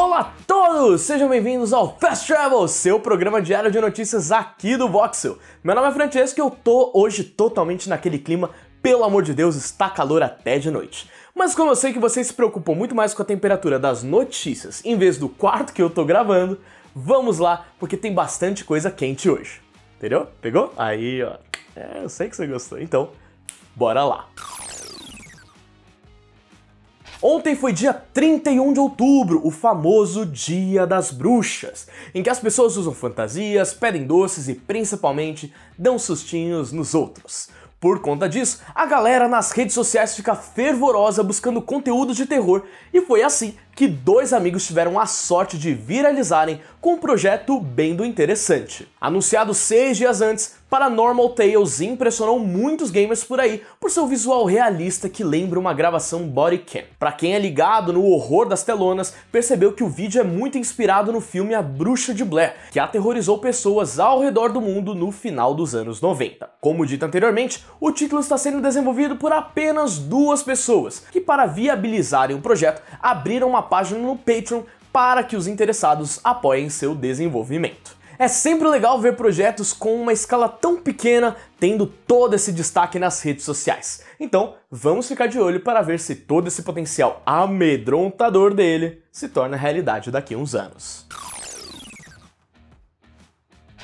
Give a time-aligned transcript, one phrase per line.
[0.00, 1.00] Olá a todos!
[1.00, 5.40] Sejam bem-vindos ao Fast Travel, seu programa diário de notícias aqui do Voxel.
[5.64, 8.50] Meu nome é Francesco e eu tô hoje totalmente naquele clima,
[8.80, 11.10] pelo amor de Deus, está calor até de noite.
[11.34, 14.84] Mas como eu sei que vocês se preocupam muito mais com a temperatura das notícias
[14.84, 16.60] em vez do quarto que eu tô gravando,
[16.94, 19.60] vamos lá, porque tem bastante coisa quente hoje.
[19.96, 20.28] Entendeu?
[20.40, 20.72] Pegou?
[20.76, 21.38] Aí, ó.
[21.74, 22.80] É, eu sei que você gostou.
[22.80, 23.10] Então,
[23.74, 24.28] bora lá.
[27.20, 32.76] Ontem foi dia 31 de outubro, o famoso Dia das Bruxas, em que as pessoas
[32.76, 37.48] usam fantasias, pedem doces e principalmente dão sustinhos nos outros.
[37.80, 43.00] Por conta disso, a galera nas redes sociais fica fervorosa buscando conteúdos de terror e
[43.00, 48.04] foi assim que dois amigos tiveram a sorte de viralizarem com um projeto bem do
[48.04, 48.88] interessante.
[49.00, 55.08] Anunciado seis dias antes, Paranormal Tales impressionou muitos gamers por aí por seu visual realista
[55.08, 56.82] que lembra uma gravação body cam.
[56.98, 61.10] Para quem é ligado no horror das telonas, percebeu que o vídeo é muito inspirado
[61.10, 65.54] no filme A Bruxa de Blair, que aterrorizou pessoas ao redor do mundo no final
[65.54, 66.50] dos anos 90.
[66.60, 72.36] Como dito anteriormente, o título está sendo desenvolvido por apenas duas pessoas, que para viabilizarem
[72.36, 77.97] o projeto abriram uma página no Patreon para que os interessados apoiem seu desenvolvimento.
[78.18, 83.22] É sempre legal ver projetos com uma escala tão pequena tendo todo esse destaque nas
[83.22, 84.02] redes sociais.
[84.18, 89.56] Então, vamos ficar de olho para ver se todo esse potencial amedrontador dele se torna
[89.56, 91.06] realidade daqui a uns anos.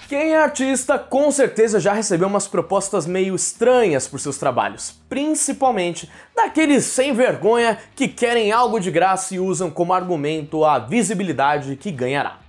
[0.08, 6.10] Quem é artista com certeza já recebeu umas propostas meio estranhas por seus trabalhos, principalmente
[6.34, 11.92] daqueles sem vergonha que querem algo de graça e usam como argumento a visibilidade que
[11.92, 12.40] ganhará.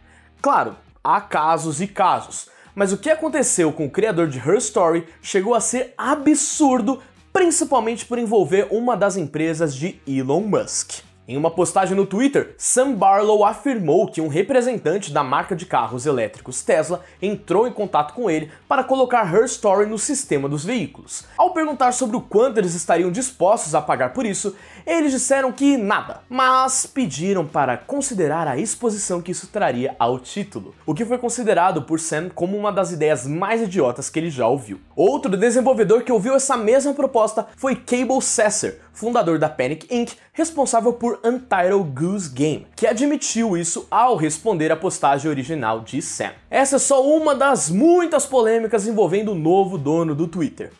[0.42, 0.75] Claro,
[1.06, 5.53] há casos e casos, mas o que aconteceu com o criador de Her Story chegou
[5.53, 7.00] a ser absurdo,
[7.31, 11.03] principalmente por envolver uma das empresas de Elon Musk.
[11.27, 16.05] Em uma postagem no Twitter, Sam Barlow afirmou que um representante da marca de carros
[16.05, 21.25] elétricos Tesla entrou em contato com ele para colocar Her Story no sistema dos veículos.
[21.35, 25.77] Ao perguntar sobre o quanto eles estariam dispostos a pagar por isso, eles disseram que
[25.77, 31.17] nada, mas pediram para considerar a exposição que isso traria ao título, o que foi
[31.17, 34.80] considerado por Sam como uma das ideias mais idiotas que ele já ouviu.
[34.95, 40.94] Outro desenvolvedor que ouviu essa mesma proposta foi Cable Sasser, fundador da Panic Inc., responsável
[40.94, 46.32] por Untitled Goose Game, que admitiu isso ao responder à postagem original de Sam.
[46.50, 50.72] Essa é só uma das muitas polêmicas envolvendo o novo dono do Twitter.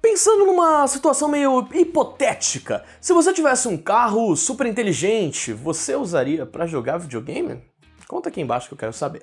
[0.00, 6.66] Pensando numa situação meio hipotética, se você tivesse um carro super inteligente, você usaria para
[6.66, 7.62] jogar videogame?
[8.06, 9.22] Conta aqui embaixo que eu quero saber.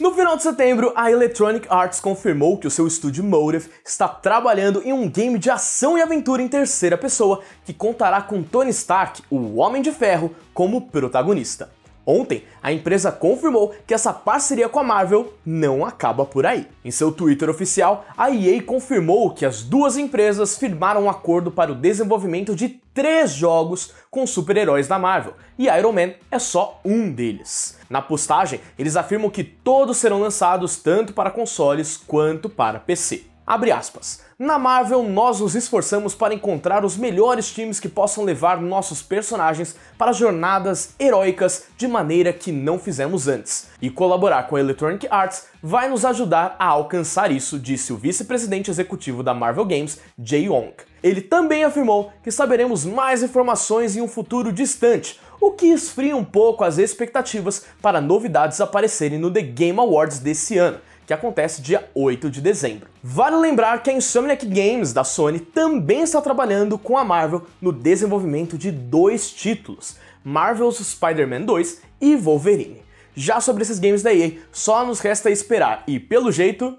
[0.00, 4.82] No final de setembro, a Electronic Arts confirmou que o seu estúdio Motive está trabalhando
[4.82, 9.22] em um game de ação e aventura em terceira pessoa que contará com Tony Stark,
[9.30, 11.70] o Homem de Ferro, como protagonista.
[12.06, 16.66] Ontem, a empresa confirmou que essa parceria com a Marvel não acaba por aí.
[16.84, 21.72] Em seu Twitter oficial, a EA confirmou que as duas empresas firmaram um acordo para
[21.72, 27.10] o desenvolvimento de três jogos com super-heróis da Marvel, e Iron Man é só um
[27.10, 27.76] deles.
[27.90, 33.33] Na postagem, eles afirmam que todos serão lançados tanto para consoles quanto para PC.
[33.46, 34.22] Abre aspas.
[34.38, 39.76] Na Marvel, nós nos esforçamos para encontrar os melhores times que possam levar nossos personagens
[39.98, 43.68] para jornadas heróicas de maneira que não fizemos antes.
[43.82, 48.70] E colaborar com a Electronic Arts vai nos ajudar a alcançar isso, disse o vice-presidente
[48.70, 50.72] executivo da Marvel Games, Jay Wong.
[51.02, 56.24] Ele também afirmou que saberemos mais informações em um futuro distante, o que esfria um
[56.24, 61.88] pouco as expectativas para novidades aparecerem no The Game Awards desse ano que acontece dia
[61.94, 62.88] 8 de dezembro.
[63.02, 67.72] Vale lembrar que a Insomniac Games da Sony também está trabalhando com a Marvel no
[67.72, 72.82] desenvolvimento de dois títulos, Marvel's Spider-Man 2 e Wolverine.
[73.14, 76.76] Já sobre esses games da EA, só nos resta esperar e, pelo jeito,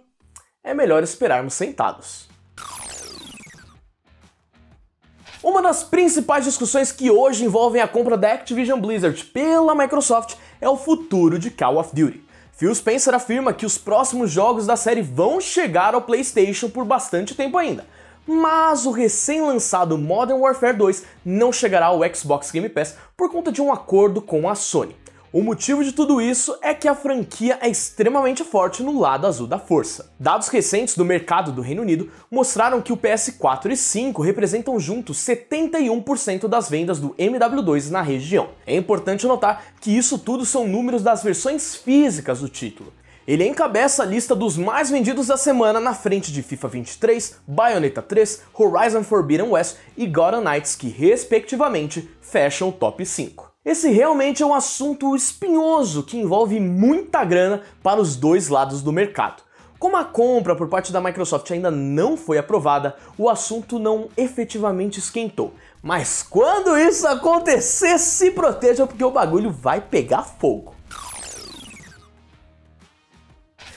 [0.63, 2.27] é melhor esperarmos sentados.
[5.41, 10.67] Uma das principais discussões que hoje envolvem a compra da Activision Blizzard pela Microsoft é
[10.67, 12.25] o futuro de Call of Duty.
[12.57, 17.35] Phil Spencer afirma que os próximos jogos da série vão chegar ao PlayStation por bastante
[17.35, 17.85] tempo ainda,
[18.25, 23.61] mas o recém-lançado Modern Warfare 2 não chegará ao Xbox Game Pass por conta de
[23.61, 24.95] um acordo com a Sony.
[25.35, 29.45] O motivo de tudo isso é que a franquia é extremamente forte no lado azul
[29.45, 30.09] da força.
[30.17, 35.17] Dados recentes do mercado do Reino Unido mostraram que o PS4 e 5 representam juntos
[35.17, 38.51] 71% das vendas do MW2 na região.
[38.65, 42.93] É importante notar que isso tudo são números das versões físicas do título.
[43.27, 48.01] Ele encabeça a lista dos mais vendidos da semana na frente de FIFA 23, Bayonetta
[48.01, 53.44] 3, Horizon Forbidden West e Gotham Knights, que respectivamente fecham o top 5.
[53.65, 58.93] Esse realmente é um assunto espinhoso que envolve muita grana para os dois lados do
[58.93, 59.41] mercado.
[59.79, 64.99] Como a compra por parte da Microsoft ainda não foi aprovada, o assunto não efetivamente
[64.99, 65.55] esquentou.
[65.81, 70.75] Mas quando isso acontecer, se proteja porque o bagulho vai pegar fogo.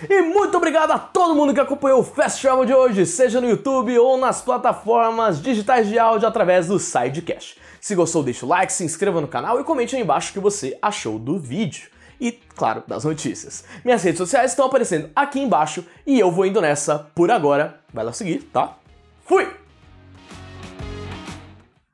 [0.08, 3.48] E muito obrigado a todo mundo que acompanhou o Fast Travel de hoje, seja no
[3.48, 7.58] YouTube ou nas plataformas digitais de áudio através do Sidecast.
[7.80, 10.40] Se gostou, deixa o like, se inscreva no canal e comente aí embaixo o que
[10.40, 11.88] você achou do vídeo.
[12.20, 13.64] E, claro, das notícias.
[13.84, 17.80] Minhas redes sociais estão aparecendo aqui embaixo e eu vou indo nessa por agora.
[17.92, 18.76] Vai lá seguir, tá?
[19.24, 19.57] Fui!